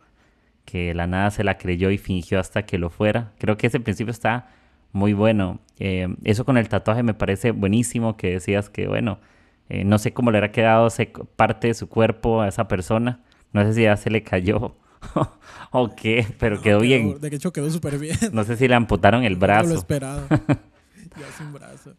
[0.64, 3.32] que la nada se la creyó y fingió hasta que lo fuera.
[3.38, 4.48] Creo que ese principio está
[4.92, 5.60] muy bueno.
[5.78, 9.20] Eh, eso con el tatuaje me parece buenísimo que decías que bueno,
[9.68, 10.88] eh, no sé cómo le habrá quedado
[11.36, 13.22] parte de su cuerpo a esa persona,
[13.52, 14.76] no sé si ya se le cayó
[15.70, 17.20] o qué, pero No, quedó bien.
[17.20, 18.16] De hecho quedó súper bien.
[18.32, 19.74] No sé si le amputaron el No lo brazo.
[19.74, 20.26] esperado.
[20.30, 21.94] ya sin brazo.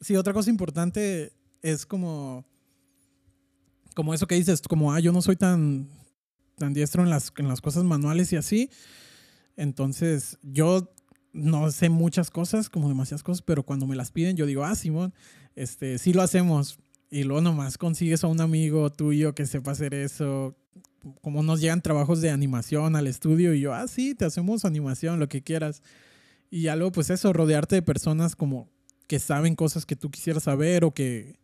[0.00, 2.44] Sí, otra cosa importante es como.
[3.94, 5.88] Como eso que dices, como, ah, yo no soy tan,
[6.56, 8.70] tan diestro en las, en las cosas manuales y así.
[9.56, 10.94] Entonces, yo
[11.32, 14.74] no sé muchas cosas, como demasiadas cosas, pero cuando me las piden, yo digo, ah,
[14.74, 15.14] Simón,
[15.54, 16.78] este, sí lo hacemos.
[17.10, 20.56] Y luego nomás consigues a un amigo tuyo que sepa hacer eso.
[21.22, 25.18] Como nos llegan trabajos de animación al estudio y yo, ah, sí, te hacemos animación,
[25.18, 25.82] lo que quieras.
[26.50, 28.68] Y ya luego, pues eso, rodearte de personas como
[29.06, 31.38] que saben cosas que tú quisieras saber o que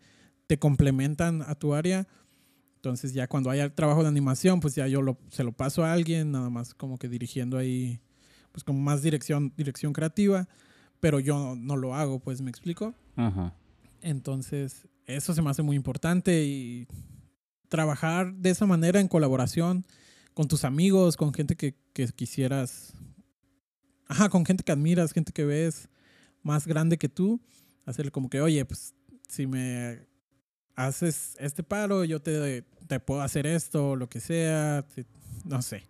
[0.47, 2.07] te complementan a tu área.
[2.77, 5.93] Entonces ya cuando haya trabajo de animación, pues ya yo lo, se lo paso a
[5.93, 8.01] alguien, nada más como que dirigiendo ahí,
[8.55, 10.49] pues como más dirección, dirección creativa,
[11.01, 12.95] pero yo no lo hago, pues me explico.
[14.01, 16.87] Entonces, eso se me hace muy importante y
[17.69, 19.85] trabajar de esa manera en colaboración
[20.35, 22.93] con tus amigos, con gente que, que quisieras,
[24.07, 25.89] ajá, con gente que admiras, gente que ves
[26.45, 27.41] más grande que tú,
[27.85, 28.95] hacerle como que, oye, pues
[29.29, 30.07] si me
[30.77, 34.87] haces este paro, yo te, te puedo hacer esto, lo que sea,
[35.45, 35.89] no sé.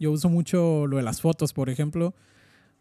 [0.00, 2.14] Yo uso mucho lo de las fotos, por ejemplo,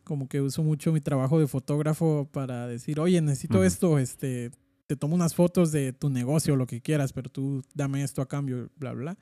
[0.05, 3.67] como que uso mucho mi trabajo de fotógrafo para decir, oye, necesito Ujú.
[3.67, 4.51] esto, este,
[4.87, 8.27] te tomo unas fotos de tu negocio, lo que quieras, pero tú dame esto a
[8.27, 9.17] cambio, bla, bla.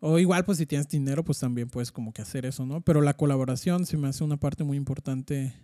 [0.00, 2.80] O igual, pues si tienes dinero, pues también puedes como que hacer eso, ¿no?
[2.80, 5.54] Pero la colaboración se me hace una parte muy importante,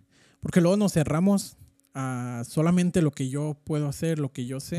[0.40, 1.56] porque luego nos cerramos
[1.94, 4.78] a solamente lo que yo puedo hacer, lo que yo sé.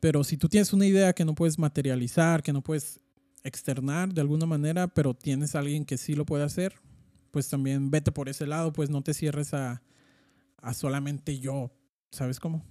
[0.00, 3.00] Pero si tú tienes una idea que no puedes materializar, que no puedes
[3.46, 6.74] externar de alguna manera, pero tienes a alguien que sí lo puede hacer,
[7.30, 9.82] pues también vete por ese lado, pues no te cierres a,
[10.62, 11.70] a solamente yo,
[12.10, 12.64] ¿sabes cómo?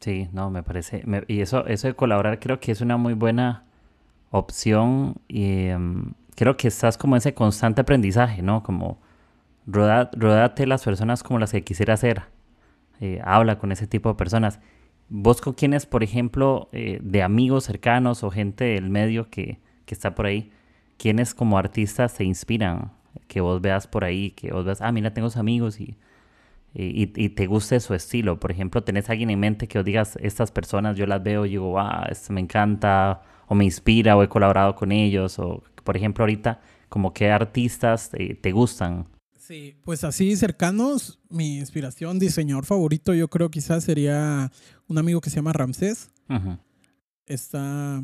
[0.00, 1.02] Sí, no, me parece.
[1.26, 3.64] y eso, eso de colaborar creo que es una muy buena
[4.30, 5.16] opción.
[5.28, 8.62] Y em, creo que estás como ese constante aprendizaje, ¿no?
[8.62, 9.00] Como
[9.66, 12.24] roda- rodate las personas como las que quisiera ser.
[13.00, 14.60] Eh, habla con ese tipo de personas.
[15.10, 19.94] vos con quienes, por ejemplo, eh, de amigos cercanos o gente del medio que, que
[19.94, 20.52] está por ahí,
[20.98, 22.92] quienes como artistas se inspiran,
[23.26, 25.96] que vos veas por ahí, que vos veas, ah, mira, tengo amigos y,
[26.74, 28.38] y, y, te guste su estilo.
[28.38, 31.50] Por ejemplo, tenés alguien en mente que os digas, estas personas yo las veo y
[31.50, 35.96] digo, ah, esto me encanta, o me inspira, o he colaborado con ellos, o por
[35.96, 39.06] ejemplo, ahorita, como qué artistas te, te gustan.
[39.38, 44.52] Sí, pues así cercanos, mi inspiración, diseñador favorito, yo creo quizás sería
[44.86, 46.10] un amigo que se llama Ramsés.
[47.24, 48.02] Está,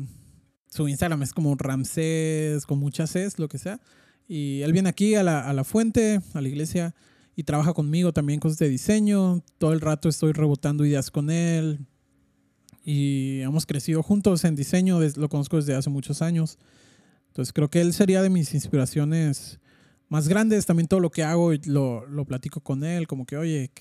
[0.75, 3.79] su Instagram es como Ramsés con muchas Cs, lo que sea.
[4.27, 6.93] Y él viene aquí a la, a la fuente, a la iglesia,
[7.33, 9.41] y trabaja conmigo también cosas de diseño.
[9.57, 11.79] Todo el rato estoy rebotando ideas con él.
[12.83, 16.57] Y hemos crecido juntos en diseño, lo conozco desde hace muchos años.
[17.27, 19.61] Entonces creo que él sería de mis inspiraciones
[20.09, 20.65] más grandes.
[20.65, 23.71] También todo lo que hago lo, lo platico con él, como que, oye,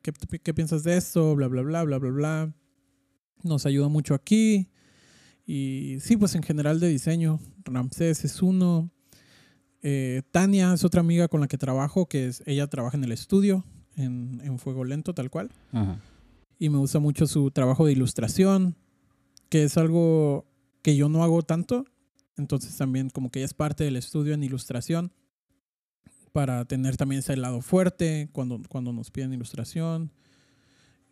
[0.00, 1.36] ¿qué, ¿qué, piensas de esto?
[1.36, 2.54] Bla, bla, bla, bla, bla, bla.
[3.42, 4.70] Nos ayuda mucho aquí.
[5.52, 8.88] Y sí, pues en general de diseño, Ramsés es uno.
[9.82, 13.10] Eh, Tania es otra amiga con la que trabajo, que es, ella trabaja en el
[13.10, 13.64] estudio,
[13.96, 15.50] en, en Fuego Lento, tal cual.
[16.60, 18.76] Y me gusta mucho su trabajo de ilustración,
[19.48, 20.46] que es algo
[20.82, 21.84] que yo no hago tanto.
[22.36, 25.12] Entonces también como que ella es parte del estudio en ilustración
[26.30, 30.12] para tener también ese lado fuerte cuando, cuando nos piden ilustración.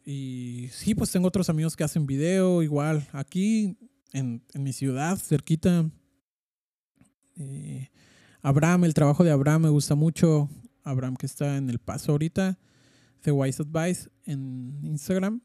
[0.05, 3.77] Y sí, pues tengo otros amigos que hacen video, igual aquí
[4.13, 5.91] en, en mi ciudad, cerquita.
[7.37, 7.89] Eh,
[8.43, 10.49] Abraham, el trabajo de Abraham me gusta mucho.
[10.85, 12.59] Abraham que está en El Paso ahorita,
[13.23, 15.41] The Wise Advice en Instagram.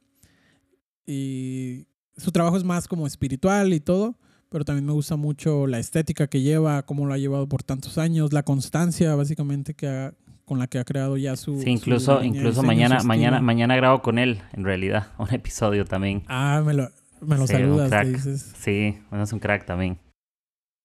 [1.05, 4.17] Y su trabajo es más como espiritual y todo,
[4.49, 7.97] pero también me gusta mucho la estética que lleva, cómo lo ha llevado por tantos
[7.97, 10.13] años, la constancia básicamente que
[10.45, 11.59] con la que ha creado ya su...
[11.61, 16.23] Sí, incluso, incluso mañana, mañana, mañana grabo con él, en realidad, un episodio también.
[16.27, 16.89] Ah, me lo,
[17.25, 18.53] me lo saludas, dices.
[18.57, 19.97] Sí, bueno, es un crack también.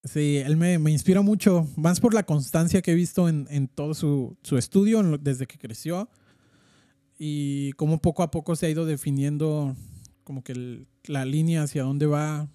[0.05, 3.69] Sí, él me, me, inspira mucho, más por la constancia que he visto en, en
[3.69, 6.09] todo su, su estudio desde que creció
[7.19, 9.77] y cómo poco a poco se ha ido definiendo
[10.23, 12.49] como que la línea hacia dónde va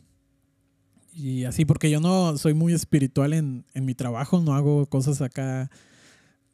[1.11, 5.21] y así, porque yo no soy muy espiritual en, en mi trabajo, no hago cosas
[5.21, 5.69] acá,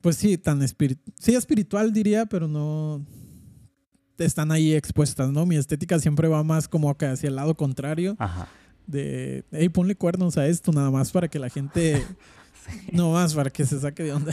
[0.02, 3.06] pues sí, tan espiritual, sí espiritual diría, pero no
[4.26, 5.46] están ahí expuestas, ¿no?
[5.46, 8.16] Mi estética siempre va más como que hacia el lado contrario.
[8.20, 8.48] Ajá
[8.90, 12.04] de, hey, ponle cuernos a esto nada más para que la gente,
[12.92, 14.32] no más para que se saque de onda.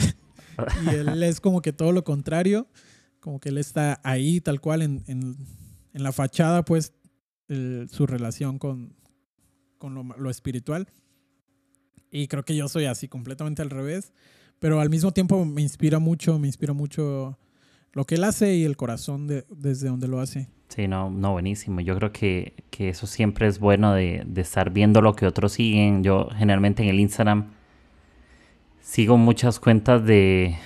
[0.83, 2.67] y él es como que todo lo contrario,
[3.19, 5.37] como que él está ahí tal cual en, en,
[5.93, 6.93] en la fachada, pues,
[7.47, 8.93] su relación con,
[9.77, 10.87] con lo, lo espiritual.
[12.11, 14.11] Y creo que yo soy así, completamente al revés.
[14.59, 17.37] Pero al mismo tiempo me inspira mucho, me inspira mucho
[17.93, 20.49] lo que él hace y el corazón de, desde donde lo hace.
[20.69, 21.79] Sí, no, no, buenísimo.
[21.81, 25.53] Yo creo que, que eso siempre es bueno de, de, estar viendo lo que otros
[25.53, 26.03] siguen.
[26.03, 27.51] Yo generalmente en el Instagram
[28.81, 30.57] sigo muchas cuentas de,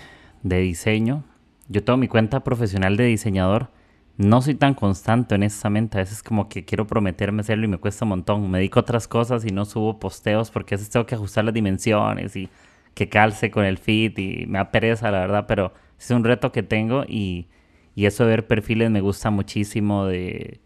[0.43, 1.23] de diseño.
[1.69, 3.69] Yo tengo mi cuenta profesional de diseñador.
[4.17, 5.97] No soy tan constante, honestamente.
[5.97, 8.49] A veces como que quiero prometerme hacerlo y me cuesta un montón.
[8.49, 11.45] Me dedico a otras cosas y no subo posteos porque a veces tengo que ajustar
[11.45, 12.49] las dimensiones y
[12.93, 15.45] que calce con el fit y me apereza, la verdad.
[15.47, 17.47] Pero es un reto que tengo y
[17.95, 20.59] y eso de ver perfiles me gusta muchísimo de...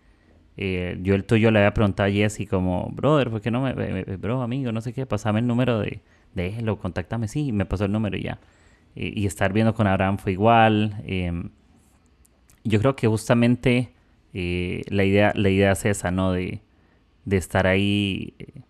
[0.57, 3.73] Eh, yo el tuyo le había preguntado a Jesse como, brother, ¿por qué no me...
[4.17, 6.01] bro, amigo, no sé qué, pasame el número de,
[6.33, 7.27] de él o contáctame.
[7.27, 8.39] Sí, me pasó el número y ya.
[8.95, 11.01] y estar viendo con Abraham fue igual.
[11.05, 11.49] Em,
[12.63, 13.91] yo creo que justamente
[14.33, 16.31] eh, la, idea, la idea es esa, ¿no?
[16.31, 16.61] De,
[17.25, 18.61] de estar ahí eh,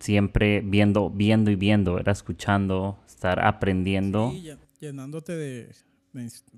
[0.00, 4.32] siempre viendo, viendo y viendo, era escuchando, estar aprendiendo.
[4.32, 5.74] Sí, llenándote de,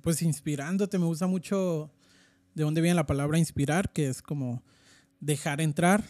[0.03, 1.91] pues inspirándote, me gusta mucho
[2.55, 4.63] de dónde viene la palabra inspirar, que es como
[5.21, 6.05] dejar entrar,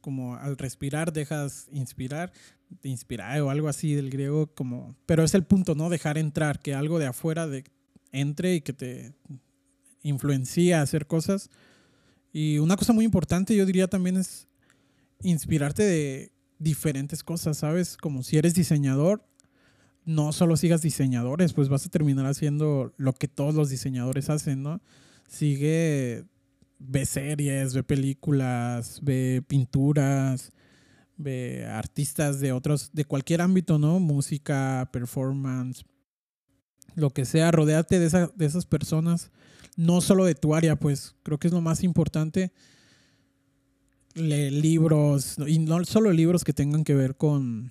[0.00, 2.32] como al respirar dejas inspirar,
[2.82, 5.90] de inspirar o algo así del griego, como, pero es el punto, ¿no?
[5.90, 7.64] Dejar entrar, que algo de afuera de,
[8.10, 9.14] entre y que te
[10.02, 11.50] influencia a hacer cosas.
[12.32, 14.48] Y una cosa muy importante, yo diría también es
[15.22, 17.96] inspirarte de diferentes cosas, ¿sabes?
[17.96, 19.24] Como si eres diseñador,
[20.04, 24.62] no solo sigas diseñadores, pues vas a terminar haciendo lo que todos los diseñadores hacen,
[24.62, 24.80] ¿no?
[25.28, 26.24] Sigue,
[26.78, 30.52] ve series, ve películas, ve pinturas,
[31.16, 34.00] ve artistas de otros, de cualquier ámbito, ¿no?
[34.00, 35.84] Música, performance,
[36.94, 39.30] lo que sea, rodeate de, de esas personas,
[39.76, 42.52] no solo de tu área, pues creo que es lo más importante.
[44.14, 47.70] Lee libros, y no solo libros que tengan que ver con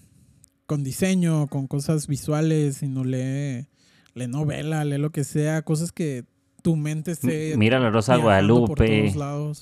[0.72, 3.68] con diseño, con cosas visuales, sino lee,
[4.14, 6.24] lee novela, lee lo que sea, cosas que
[6.62, 7.58] tu mente esté...
[7.58, 9.12] Mira la Rosa Guadalupe,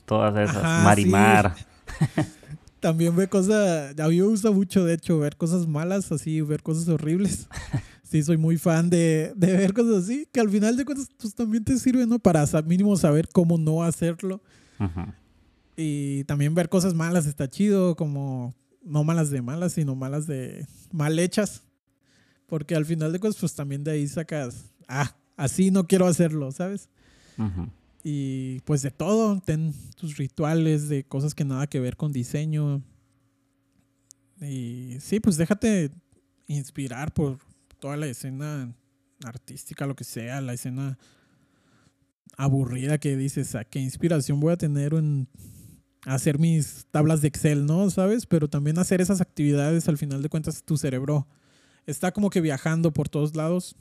[0.06, 1.56] todas esas, Marimar.
[2.80, 6.62] También ve cosas, a mí me gusta mucho, de hecho, ver cosas malas, así, ver
[6.62, 7.50] cosas horribles.
[8.04, 11.64] sí, soy muy fan de, ver cosas así, que al final de cuentas pues, también
[11.64, 12.20] te sirve, ¿no?
[12.20, 14.44] Para mínimo saber cómo no hacerlo.
[15.76, 20.68] Y también ver cosas malas está chido, como no malas de malas, sino malas de
[20.92, 21.64] mal hechas.
[22.48, 26.52] Porque al final de cuentas, pues también de ahí sacas, ah, así no quiero hacerlo,
[26.52, 26.90] ¿sabes?
[28.04, 32.82] Y pues de todo, ten tus rituales de cosas que nada que ver con diseño.
[34.42, 35.92] Y sí, pues déjate
[36.48, 37.38] inspirar por
[37.80, 38.74] toda la escena
[39.24, 40.98] artística, lo que sea, la escena
[42.38, 45.28] aburrida que dices, ¿a qué inspiración voy a tener en
[46.06, 47.90] hacer mis tablas de Excel, ¿no?
[47.90, 48.26] ¿Sabes?
[48.26, 51.28] Pero también hacer esas actividades, al final de cuentas, tu cerebro
[51.86, 53.76] está como que viajando por todos lados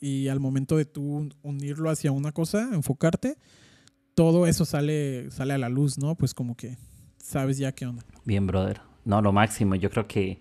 [0.00, 3.38] y al momento de tú unirlo hacia una cosa, enfocarte,
[4.14, 6.16] todo eso sale, sale a la luz, ¿no?
[6.16, 6.76] Pues como que
[7.18, 8.04] sabes ya qué onda.
[8.24, 8.80] Bien, brother.
[9.04, 9.74] No, lo máximo.
[9.74, 10.40] Yo creo que,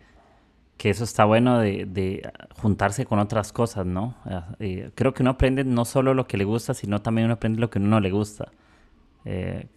[0.77, 4.17] que eso está bueno de, de, juntarse con otras cosas, ¿no?
[4.59, 7.59] Eh, creo que uno aprende no solo lo que le gusta, sino también uno aprende
[7.59, 8.51] lo que no le gusta.
[9.25, 9.67] Eh,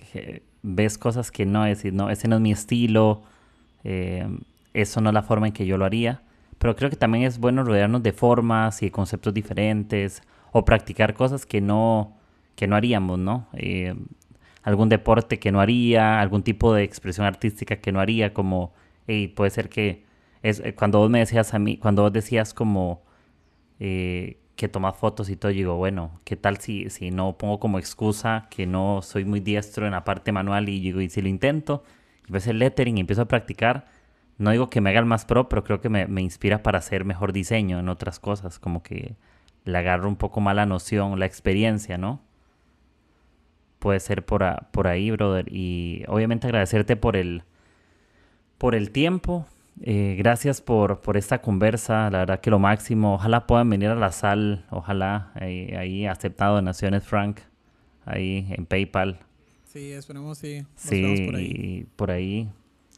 [0.65, 3.23] ves cosas que no, es no, ese no es mi estilo,
[3.85, 4.27] eh,
[4.73, 6.23] eso no es la forma en que yo lo haría.
[6.59, 10.23] Pero creo que también es bueno rodearnos de formas y de conceptos diferentes
[10.53, 12.17] o practicar cosas que no,
[12.57, 13.47] que no haríamos, ¿no?
[13.53, 13.95] Eh,
[14.63, 18.73] algún deporte que no haría, algún tipo de expresión artística que no haría, como,
[19.07, 20.05] y puede ser que,
[20.43, 23.03] eh, cuando vos me decías a mí, cuando vos decías como
[23.81, 27.59] eh, que tomas fotos y todo, yo digo, bueno, ¿qué tal si, si no pongo
[27.59, 31.23] como excusa que no soy muy diestro en la parte manual y digo, y si
[31.23, 31.83] lo intento,
[32.29, 33.87] y ves el lettering y empiezo a practicar,
[34.39, 37.05] no digo que me haga el más pro, pero creo que me, inspira para hacer
[37.05, 39.17] mejor diseño en otras cosas, como que
[39.65, 42.21] le agarro un poco más la noción, la experiencia, ¿no?
[43.79, 45.47] Puede ser por, por ahí, brother.
[45.53, 47.45] Y obviamente agradecerte por el,
[48.59, 49.47] por el tiempo.
[49.81, 53.15] Eh, gracias por, por esta conversa, la verdad que lo máximo.
[53.15, 57.41] Ojalá puedan venir a la sal, ojalá ahí, ahí aceptado donaciones, Frank,
[58.05, 59.19] ahí en PayPal.
[59.65, 60.65] Sí, esperemos, sí.
[60.77, 61.87] sí, por ahí.
[61.97, 62.49] por ahí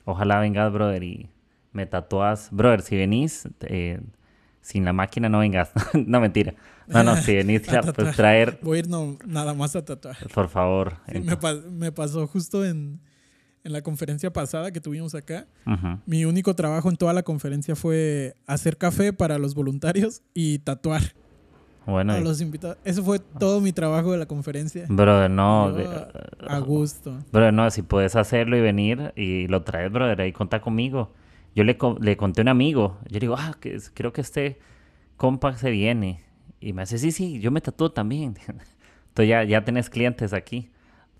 [0.07, 1.29] Ojalá vengas, brother, y
[1.73, 2.49] me tatuas.
[2.53, 4.01] Brother, si venís, eh,
[4.61, 5.73] sin la máquina no vengas.
[6.07, 6.55] no, mentira.
[6.87, 7.63] No, no, si venís,
[7.95, 8.61] pues traer.
[8.63, 10.17] Voy a ir no, nada más a tatuar.
[10.33, 10.99] Por favor.
[11.71, 13.01] me, pasó justo en,
[13.73, 15.47] la conferencia pasada que tuvimos acá.
[16.07, 21.03] Mi único trabajo en toda la conferencia fue hacer café para los voluntarios y tatuar.
[21.87, 22.79] Bueno, a los invitados.
[22.85, 24.87] Eso fue todo mi trabajo de la conferencia.
[24.89, 25.73] Brother, no.
[26.49, 27.19] a gusto.
[27.33, 31.13] Brother, no, si puedes hacerlo y venir y lo traes, brother, ahí conta conmigo.
[31.55, 32.99] Yo le, le conté a un amigo.
[33.09, 34.59] Yo digo, ah, que, creo que este
[35.17, 36.23] compa se viene.
[36.61, 38.37] Y me dice, sí, sí, yo me tatúo también.
[39.09, 40.71] Entonces ya, ya tenés clientes aquí.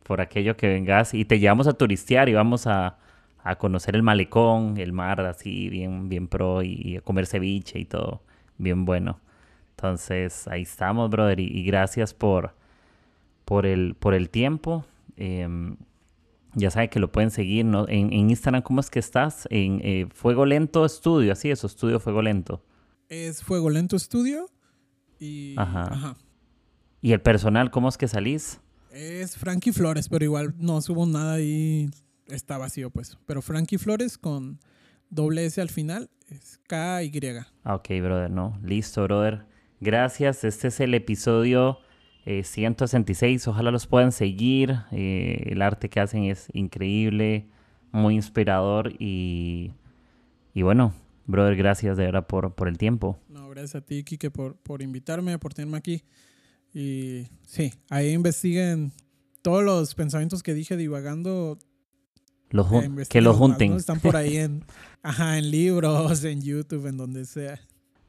[0.07, 2.99] Por aquello que vengas y te llevamos a turistear y vamos a,
[3.43, 7.85] a conocer el malecón, el mar así, bien, bien pro y a comer ceviche y
[7.85, 8.23] todo.
[8.59, 9.21] Bien bueno.
[9.77, 11.39] Entonces, ahí estamos, brother.
[11.39, 12.55] Y, gracias por,
[13.45, 14.87] por, el, por el tiempo.
[15.17, 15.77] Em,
[16.55, 17.87] ya saben que lo pueden seguir ¿no?
[17.87, 18.63] en, Instagram.
[18.63, 19.47] ¿Cómo es que estás?
[19.51, 21.33] En eh, Fuego Lento Estudio.
[21.33, 22.65] Así es, Estudio Fuego Lento.
[23.11, 24.49] Es Fuego Lento Estudio.
[25.21, 26.17] Y, ajá.
[27.03, 28.61] ¿Y el personal, cómo es que salís?
[28.97, 31.91] Es Frankie Flores, pero igual no subo nada ahí.
[32.29, 33.19] Está vacío, pues.
[33.27, 34.59] Pero Frankie Flores con
[35.11, 37.11] doble S al final es K-Y.
[37.63, 38.59] Ah, ok, brother, no.
[38.63, 39.45] Listo, brother.
[39.81, 41.79] Gracias, este es el episodio
[42.25, 47.47] 166, eh, ojalá los puedan seguir, eh, el arte que hacen es increíble,
[47.93, 49.75] muy inspirador y,
[50.55, 50.95] y bueno,
[51.27, 53.21] brother, gracias de verdad por, por el tiempo.
[53.29, 56.03] No, gracias a ti, Kike, por, por invitarme, por tenerme aquí.
[56.77, 58.93] Y sí, ahí investiguen
[59.41, 61.57] todos los pensamientos que dije divagando.
[62.51, 62.67] Los
[63.09, 63.73] que los junten.
[63.73, 64.63] Están por ahí en,
[65.03, 67.59] ajá, en libros, en YouTube, en donde sea.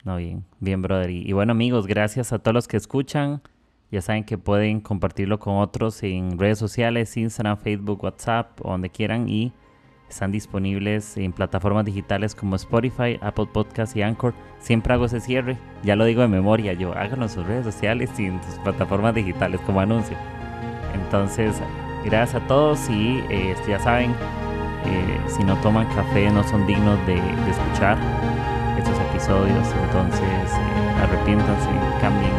[0.03, 1.10] No, bien, bien, brother.
[1.10, 3.41] Y, bueno, amigos, gracias a todos los que escuchan.
[3.89, 8.89] Ya saben que pueden compartirlo con otros en redes sociales, Instagram, Facebook, WhatsApp, o donde
[8.89, 9.29] quieran.
[9.29, 9.54] Y
[10.10, 14.33] están disponibles en plataformas digitales como Spotify, Apple Podcasts y Anchor.
[14.60, 16.73] Siempre hago ese cierre, ya lo digo de memoria.
[16.73, 20.17] Yo háganlo en sus redes sociales y en sus plataformas digitales como anuncio.
[20.93, 21.62] Entonces,
[22.05, 26.97] gracias a todos y eh, ya saben, eh, si no toman café no son dignos
[27.05, 27.97] de, de escuchar
[28.77, 29.67] estos episodios.
[29.85, 31.69] Entonces, eh, arrepiéntanse,
[32.01, 32.37] cambien